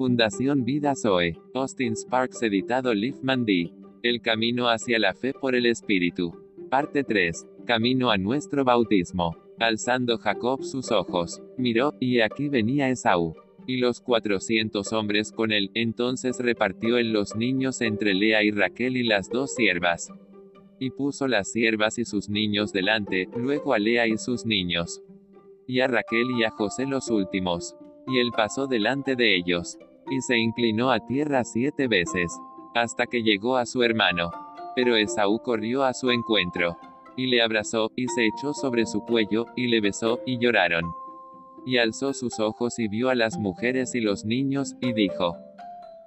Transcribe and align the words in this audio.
Fundación 0.00 0.64
Vida 0.64 0.94
Zoe. 0.96 1.36
Austin 1.52 1.94
Sparks 1.94 2.42
editado 2.42 2.94
Liefman 2.94 3.44
D. 3.44 3.70
El 4.02 4.22
camino 4.22 4.70
hacia 4.70 4.98
la 4.98 5.12
fe 5.12 5.34
por 5.34 5.54
el 5.54 5.66
Espíritu. 5.66 6.32
Parte 6.70 7.04
3. 7.04 7.46
Camino 7.66 8.10
a 8.10 8.16
nuestro 8.16 8.64
bautismo. 8.64 9.36
Alzando 9.58 10.16
Jacob 10.16 10.64
sus 10.64 10.90
ojos, 10.90 11.42
miró, 11.58 11.92
y 12.00 12.20
aquí 12.20 12.48
venía 12.48 12.88
Esaú. 12.88 13.34
Y 13.66 13.76
los 13.76 14.00
cuatrocientos 14.00 14.94
hombres 14.94 15.32
con 15.32 15.52
él, 15.52 15.70
entonces 15.74 16.38
repartió 16.38 16.96
él 16.96 17.12
los 17.12 17.36
niños 17.36 17.82
entre 17.82 18.14
Lea 18.14 18.42
y 18.42 18.52
Raquel 18.52 18.96
y 18.96 19.02
las 19.02 19.28
dos 19.28 19.54
siervas. 19.54 20.10
Y 20.78 20.92
puso 20.92 21.28
las 21.28 21.52
siervas 21.52 21.98
y 21.98 22.06
sus 22.06 22.30
niños 22.30 22.72
delante, 22.72 23.28
luego 23.36 23.74
a 23.74 23.78
Lea 23.78 24.06
y 24.06 24.16
sus 24.16 24.46
niños. 24.46 25.02
Y 25.66 25.80
a 25.80 25.88
Raquel 25.88 26.30
y 26.38 26.44
a 26.44 26.50
José 26.50 26.86
los 26.86 27.10
últimos. 27.10 27.76
Y 28.06 28.18
él 28.18 28.30
pasó 28.34 28.66
delante 28.66 29.14
de 29.14 29.36
ellos. 29.36 29.76
Y 30.10 30.20
se 30.20 30.36
inclinó 30.36 30.90
a 30.90 31.00
tierra 31.06 31.44
siete 31.44 31.88
veces. 31.88 32.36
Hasta 32.74 33.06
que 33.06 33.22
llegó 33.22 33.56
a 33.56 33.64
su 33.64 33.82
hermano. 33.82 34.30
Pero 34.74 34.96
Esaú 34.96 35.40
corrió 35.40 35.84
a 35.84 35.94
su 35.94 36.10
encuentro. 36.10 36.76
Y 37.16 37.26
le 37.26 37.42
abrazó, 37.42 37.90
y 37.96 38.06
se 38.08 38.26
echó 38.26 38.52
sobre 38.52 38.86
su 38.86 39.00
cuello, 39.00 39.46
y 39.56 39.68
le 39.68 39.80
besó, 39.80 40.20
y 40.26 40.38
lloraron. 40.38 40.84
Y 41.66 41.78
alzó 41.78 42.12
sus 42.12 42.40
ojos 42.40 42.78
y 42.78 42.88
vio 42.88 43.10
a 43.10 43.14
las 43.14 43.38
mujeres 43.38 43.94
y 43.94 44.00
los 44.00 44.24
niños, 44.24 44.74
y 44.80 44.92
dijo, 44.92 45.36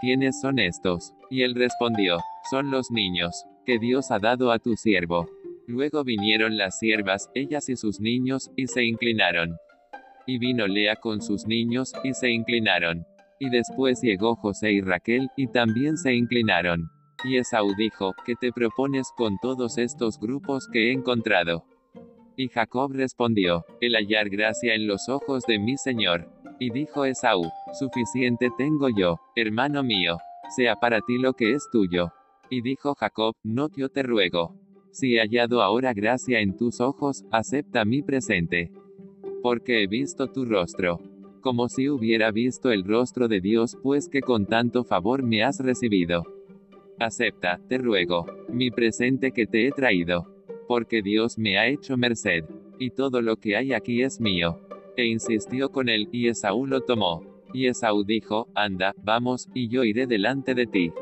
¿Quiénes 0.00 0.40
son 0.40 0.58
estos? 0.58 1.14
Y 1.30 1.42
él 1.42 1.54
respondió, 1.54 2.18
son 2.50 2.70
los 2.70 2.90
niños, 2.90 3.46
que 3.64 3.78
Dios 3.78 4.10
ha 4.10 4.18
dado 4.18 4.52
a 4.52 4.58
tu 4.58 4.76
siervo. 4.76 5.28
Luego 5.66 6.04
vinieron 6.04 6.56
las 6.56 6.78
siervas, 6.78 7.30
ellas 7.34 7.68
y 7.68 7.76
sus 7.76 8.00
niños, 8.00 8.50
y 8.56 8.66
se 8.66 8.84
inclinaron. 8.84 9.56
Y 10.26 10.38
vino 10.38 10.66
Lea 10.66 10.96
con 10.96 11.22
sus 11.22 11.46
niños, 11.46 11.92
y 12.04 12.12
se 12.14 12.30
inclinaron. 12.30 13.06
Y 13.38 13.50
después 13.50 14.00
llegó 14.00 14.34
José 14.36 14.72
y 14.72 14.80
Raquel, 14.80 15.28
y 15.36 15.48
también 15.48 15.96
se 15.96 16.14
inclinaron. 16.14 16.90
Y 17.24 17.36
Esaú 17.36 17.74
dijo, 17.76 18.14
¿qué 18.24 18.34
te 18.34 18.52
propones 18.52 19.10
con 19.16 19.36
todos 19.40 19.78
estos 19.78 20.18
grupos 20.18 20.68
que 20.72 20.88
he 20.88 20.92
encontrado? 20.92 21.64
Y 22.36 22.48
Jacob 22.48 22.92
respondió, 22.92 23.64
el 23.80 23.94
hallar 23.94 24.28
gracia 24.28 24.74
en 24.74 24.86
los 24.86 25.08
ojos 25.08 25.44
de 25.46 25.58
mi 25.58 25.76
Señor. 25.76 26.28
Y 26.58 26.70
dijo 26.70 27.04
Esaú, 27.04 27.50
suficiente 27.78 28.50
tengo 28.56 28.88
yo, 28.88 29.18
hermano 29.34 29.82
mío, 29.82 30.18
sea 30.54 30.76
para 30.76 31.00
ti 31.00 31.18
lo 31.18 31.32
que 31.32 31.52
es 31.52 31.68
tuyo. 31.70 32.12
Y 32.48 32.62
dijo 32.62 32.94
Jacob, 32.94 33.34
no 33.42 33.68
yo 33.76 33.88
te 33.88 34.02
ruego. 34.02 34.54
Si 34.92 35.16
he 35.16 35.20
hallado 35.20 35.62
ahora 35.62 35.92
gracia 35.92 36.40
en 36.40 36.56
tus 36.56 36.80
ojos, 36.80 37.24
acepta 37.30 37.84
mi 37.84 38.02
presente. 38.02 38.70
Porque 39.42 39.82
he 39.82 39.86
visto 39.86 40.28
tu 40.28 40.44
rostro. 40.44 41.00
Como 41.46 41.68
si 41.68 41.88
hubiera 41.88 42.32
visto 42.32 42.72
el 42.72 42.82
rostro 42.82 43.28
de 43.28 43.40
Dios, 43.40 43.78
pues 43.80 44.08
que 44.08 44.20
con 44.20 44.46
tanto 44.46 44.82
favor 44.82 45.22
me 45.22 45.44
has 45.44 45.60
recibido. 45.60 46.24
Acepta, 46.98 47.60
te 47.68 47.78
ruego, 47.78 48.26
mi 48.48 48.72
presente 48.72 49.30
que 49.30 49.46
te 49.46 49.64
he 49.64 49.70
traído. 49.70 50.26
Porque 50.66 51.02
Dios 51.02 51.38
me 51.38 51.56
ha 51.56 51.68
hecho 51.68 51.96
merced. 51.96 52.46
Y 52.80 52.90
todo 52.90 53.22
lo 53.22 53.36
que 53.36 53.56
hay 53.56 53.74
aquí 53.74 54.02
es 54.02 54.20
mío. 54.20 54.58
E 54.96 55.06
insistió 55.06 55.70
con 55.70 55.88
él, 55.88 56.08
y 56.10 56.26
Esaú 56.26 56.66
lo 56.66 56.80
tomó. 56.80 57.22
Y 57.54 57.68
Esaú 57.68 58.02
dijo, 58.02 58.48
anda, 58.56 58.92
vamos, 59.04 59.48
y 59.54 59.68
yo 59.68 59.84
iré 59.84 60.08
delante 60.08 60.52
de 60.52 60.66
ti. 60.66 60.92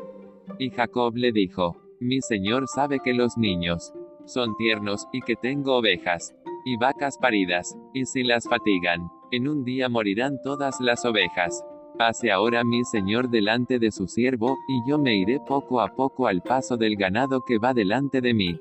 Y 0.59 0.69
Jacob 0.69 1.15
le 1.15 1.31
dijo, 1.31 1.81
mi 1.99 2.21
señor 2.21 2.65
sabe 2.67 2.99
que 3.03 3.15
los 3.15 3.35
niños 3.35 3.93
son 4.25 4.55
tiernos, 4.57 5.07
y 5.11 5.21
que 5.21 5.35
tengo 5.35 5.75
ovejas 5.75 6.35
y 6.65 6.77
vacas 6.77 7.17
paridas, 7.19 7.77
y 7.93 8.05
si 8.05 8.23
las 8.23 8.49
fatigan, 8.49 9.07
en 9.35 9.47
un 9.47 9.63
día 9.63 9.89
morirán 9.89 10.41
todas 10.41 10.79
las 10.79 11.05
ovejas. 11.05 11.63
Pase 11.97 12.31
ahora 12.31 12.63
mi 12.63 12.83
señor 12.83 13.29
delante 13.29 13.79
de 13.79 13.91
su 13.91 14.07
siervo, 14.07 14.55
y 14.67 14.89
yo 14.89 14.97
me 14.97 15.15
iré 15.15 15.39
poco 15.45 15.79
a 15.81 15.95
poco 15.95 16.27
al 16.27 16.41
paso 16.41 16.77
del 16.77 16.95
ganado 16.95 17.41
que 17.45 17.57
va 17.57 17.73
delante 17.73 18.21
de 18.21 18.33
mí, 18.33 18.59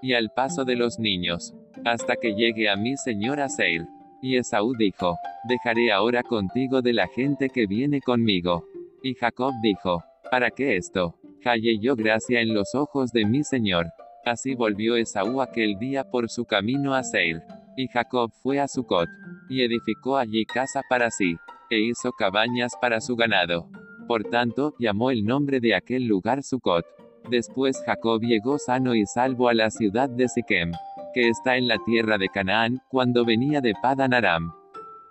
y 0.00 0.14
al 0.14 0.30
paso 0.30 0.64
de 0.64 0.76
los 0.76 0.98
niños, 0.98 1.54
hasta 1.84 2.16
que 2.16 2.34
llegue 2.34 2.68
a 2.68 2.76
mi 2.76 2.96
señor 2.96 3.40
a 3.40 3.48
Seir. 3.48 3.86
Y 4.22 4.36
Esaú 4.36 4.74
dijo, 4.78 5.16
dejaré 5.48 5.92
ahora 5.92 6.22
contigo 6.22 6.80
de 6.80 6.92
la 6.92 7.08
gente 7.08 7.48
que 7.48 7.66
viene 7.66 8.00
conmigo. 8.00 8.64
Y 9.02 9.14
Jacob 9.14 9.52
dijo, 9.62 10.02
¿para 10.30 10.50
qué 10.50 10.76
esto? 10.76 11.16
Hallé 11.44 11.78
yo 11.78 11.96
gracia 11.96 12.40
en 12.40 12.54
los 12.54 12.74
ojos 12.74 13.10
de 13.12 13.24
mi 13.24 13.42
señor. 13.42 13.86
Así 14.24 14.54
volvió 14.54 14.96
Esaú 14.96 15.40
aquel 15.40 15.76
día 15.78 16.08
por 16.08 16.30
su 16.30 16.44
camino 16.44 16.94
a 16.94 17.02
Seir. 17.02 17.42
Y 17.76 17.88
Jacob 17.88 18.30
fue 18.42 18.60
a 18.60 18.68
Sucot, 18.68 19.08
y 19.52 19.60
edificó 19.60 20.16
allí 20.16 20.46
casa 20.46 20.80
para 20.88 21.10
sí, 21.10 21.36
e 21.68 21.78
hizo 21.78 22.10
cabañas 22.12 22.72
para 22.80 23.02
su 23.02 23.16
ganado. 23.16 23.68
Por 24.08 24.24
tanto, 24.24 24.74
llamó 24.78 25.10
el 25.10 25.26
nombre 25.26 25.60
de 25.60 25.74
aquel 25.74 26.06
lugar 26.06 26.42
Sucot. 26.42 26.86
Después 27.30 27.82
Jacob 27.84 28.22
llegó 28.22 28.58
sano 28.58 28.94
y 28.94 29.04
salvo 29.04 29.50
a 29.50 29.54
la 29.54 29.70
ciudad 29.70 30.08
de 30.08 30.26
Siquem, 30.28 30.72
que 31.12 31.28
está 31.28 31.58
en 31.58 31.68
la 31.68 31.76
tierra 31.84 32.16
de 32.16 32.30
Canaán, 32.30 32.80
cuando 32.88 33.26
venía 33.26 33.60
de 33.60 33.74
Padan 33.80 34.14
Aram. 34.14 34.54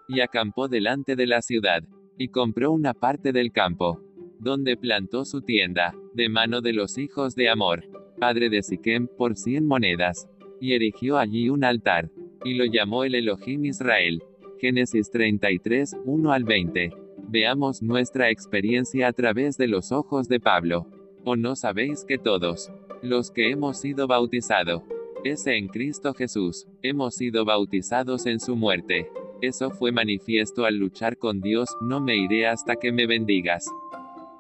Y 0.08 0.22
acampó 0.22 0.68
delante 0.68 1.16
de 1.16 1.28
la 1.28 1.44
ciudad, 1.44 1.84
y 2.18 2.30
compró 2.30 2.72
una 2.72 2.96
parte 2.96 3.32
del 3.32 3.52
campo, 3.52 4.02
donde 4.40 4.76
plantó 4.76 5.24
su 5.24 5.44
tienda, 5.44 5.94
de 6.16 6.30
mano 6.30 6.62
de 6.62 6.74
los 6.74 6.98
hijos 6.98 7.36
de 7.36 7.48
Amor, 7.48 7.84
padre 8.20 8.50
de 8.50 8.64
Siquem, 8.64 9.08
por 9.08 9.38
cien 9.38 9.68
monedas, 9.68 10.28
y 10.60 10.74
erigió 10.74 11.20
allí 11.20 11.50
un 11.50 11.64
altar, 11.64 12.10
y 12.44 12.56
lo 12.56 12.66
llamó 12.66 13.04
el 13.04 13.14
Elohim 13.14 13.66
Israel. 13.66 14.24
Génesis 14.62 15.10
33, 15.10 15.98
1 16.06 16.32
al 16.32 16.44
20. 16.44 16.94
Veamos 17.30 17.82
nuestra 17.82 18.30
experiencia 18.30 19.08
a 19.08 19.12
través 19.12 19.58
de 19.58 19.68
los 19.68 19.92
ojos 19.92 20.28
de 20.28 20.40
Pablo. 20.40 20.86
¿O 21.26 21.36
no 21.36 21.56
sabéis 21.56 22.06
que 22.06 22.20
todos, 22.20 22.72
los 23.02 23.32
que 23.32 23.50
hemos 23.50 23.80
sido 23.80 24.06
bautizados, 24.06 24.84
ese 25.24 25.58
en 25.58 25.68
Cristo 25.68 26.14
Jesús, 26.14 26.68
hemos 26.84 27.16
sido 27.16 27.44
bautizados 27.44 28.28
en 28.28 28.40
su 28.40 28.56
muerte? 28.56 29.10
Eso 29.42 29.72
fue 29.72 29.92
manifiesto 29.92 30.66
al 30.66 30.76
luchar 30.76 31.18
con 31.18 31.42
Dios, 31.42 31.68
no 31.82 32.00
me 32.00 32.16
iré 32.16 32.46
hasta 32.46 32.76
que 32.76 32.92
me 32.92 33.08
bendigas. 33.08 33.66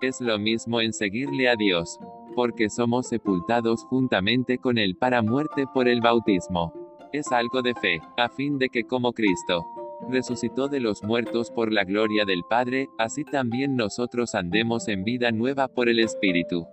Es 0.02 0.22
lo 0.22 0.38
mismo 0.38 0.82
en 0.82 0.94
seguirle 0.94 1.50
a 1.50 1.56
Dios 1.56 1.98
porque 2.36 2.70
somos 2.70 3.08
sepultados 3.08 3.84
juntamente 3.86 4.60
con 4.60 4.78
Él 4.78 4.96
para 4.96 5.24
muerte 5.24 5.66
por 5.74 5.88
el 5.88 6.00
bautismo. 6.00 6.74
Es 7.12 7.32
algo 7.32 7.64
de 7.64 7.74
fe, 7.74 8.02
a 8.16 8.30
fin 8.30 8.60
de 8.60 8.70
que 8.70 8.84
como 8.86 9.12
Cristo 9.14 9.66
resucitó 10.12 10.68
de 10.68 10.80
los 10.80 11.04
muertos 11.04 11.50
por 11.50 11.72
la 11.72 11.84
gloria 11.84 12.26
del 12.26 12.42
Padre, 12.50 12.88
así 12.98 13.24
también 13.24 13.76
nosotros 13.76 14.36
andemos 14.36 14.88
en 14.88 15.04
vida 15.04 15.32
nueva 15.32 15.68
por 15.68 15.90
el 15.90 16.00
Espíritu. 16.00 16.68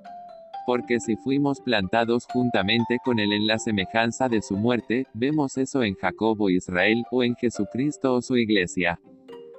Porque 0.66 1.00
si 1.00 1.16
fuimos 1.16 1.60
plantados 1.60 2.26
juntamente 2.30 2.98
con 3.04 3.18
Él 3.18 3.32
en 3.32 3.46
la 3.46 3.58
semejanza 3.58 4.28
de 4.28 4.42
su 4.42 4.56
muerte, 4.56 5.06
vemos 5.14 5.56
eso 5.56 5.82
en 5.82 5.94
Jacobo 5.94 6.50
Israel, 6.50 7.04
o 7.10 7.22
en 7.22 7.34
Jesucristo 7.36 8.14
o 8.14 8.20
su 8.20 8.36
iglesia. 8.36 9.00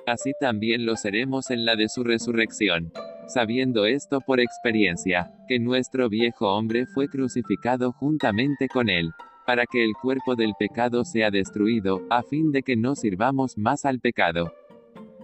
Así 0.06 0.34
también 0.40 0.86
lo 0.86 0.96
seremos 0.96 1.50
en 1.50 1.66
la 1.66 1.76
de 1.76 1.90
su 1.90 2.04
resurrección 2.04 2.92
sabiendo 3.30 3.86
esto 3.86 4.22
por 4.22 4.40
experiencia, 4.40 5.32
que 5.48 5.60
nuestro 5.60 6.10
viejo 6.10 6.52
hombre 6.54 6.86
fue 6.88 7.08
crucificado 7.08 7.92
juntamente 7.92 8.68
con 8.68 8.90
él, 8.90 9.12
para 9.50 9.66
que 9.66 9.84
el 9.84 9.94
cuerpo 10.00 10.36
del 10.36 10.54
pecado 10.60 11.04
sea 11.04 11.32
destruido, 11.32 12.04
a 12.12 12.22
fin 12.22 12.52
de 12.52 12.62
que 12.62 12.76
no 12.76 12.94
sirvamos 12.94 13.58
más 13.58 13.84
al 13.84 14.00
pecado. 14.00 14.54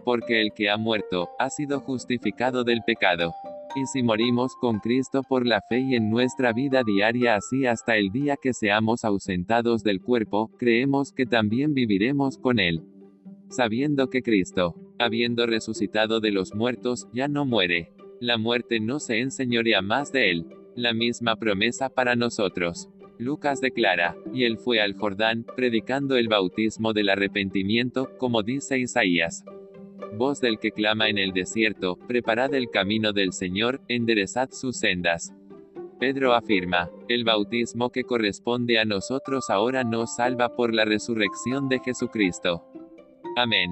Porque 0.03 0.41
el 0.41 0.51
que 0.51 0.71
ha 0.71 0.77
muerto, 0.77 1.29
ha 1.37 1.51
sido 1.51 1.79
justificado 1.79 2.63
del 2.63 2.81
pecado. 2.83 3.35
Y 3.75 3.85
si 3.85 4.01
morimos 4.01 4.55
con 4.55 4.79
Cristo 4.79 5.21
por 5.21 5.45
la 5.45 5.61
fe 5.69 5.81
y 5.81 5.93
en 5.93 6.09
nuestra 6.09 6.53
vida 6.53 6.81
diaria 6.83 7.35
así 7.35 7.67
hasta 7.67 7.97
el 7.97 8.09
día 8.09 8.35
que 8.41 8.55
seamos 8.55 9.05
ausentados 9.05 9.83
del 9.83 10.01
cuerpo, 10.01 10.49
creemos 10.57 11.11
que 11.11 11.27
también 11.27 11.75
viviremos 11.75 12.39
con 12.39 12.57
Él. 12.57 12.81
Sabiendo 13.51 14.09
que 14.09 14.23
Cristo, 14.23 14.73
habiendo 14.97 15.45
resucitado 15.45 16.19
de 16.19 16.31
los 16.31 16.55
muertos, 16.55 17.07
ya 17.13 17.27
no 17.27 17.45
muere. 17.45 17.91
La 18.19 18.39
muerte 18.39 18.79
no 18.79 18.99
se 18.99 19.19
enseñorea 19.19 19.83
más 19.83 20.11
de 20.11 20.31
él. 20.31 20.47
La 20.75 20.93
misma 20.93 21.35
promesa 21.35 21.89
para 21.89 22.15
nosotros. 22.15 22.89
Lucas 23.17 23.61
declara, 23.61 24.15
y 24.33 24.43
él 24.43 24.57
fue 24.57 24.81
al 24.81 24.93
Jordán, 24.95 25.45
predicando 25.55 26.17
el 26.17 26.27
bautismo 26.27 26.93
del 26.93 27.09
arrepentimiento, 27.09 28.09
como 28.17 28.43
dice 28.43 28.77
Isaías. 28.77 29.45
Voz 30.17 30.41
del 30.41 30.59
que 30.59 30.71
clama 30.71 31.09
en 31.09 31.17
el 31.17 31.31
desierto, 31.31 31.97
preparad 32.07 32.53
el 32.53 32.69
camino 32.69 33.13
del 33.13 33.33
Señor, 33.33 33.81
enderezad 33.87 34.49
sus 34.51 34.77
sendas. 34.77 35.33
Pedro 35.99 36.33
afirma, 36.33 36.89
el 37.07 37.23
bautismo 37.23 37.89
que 37.89 38.03
corresponde 38.03 38.79
a 38.79 38.85
nosotros 38.85 39.49
ahora 39.49 39.83
nos 39.83 40.15
salva 40.15 40.55
por 40.55 40.73
la 40.73 40.83
resurrección 40.83 41.69
de 41.69 41.79
Jesucristo. 41.79 42.65
Amén. 43.37 43.71